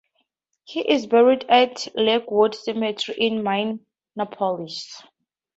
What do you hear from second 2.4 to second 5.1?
Cemetery in Minneapolis.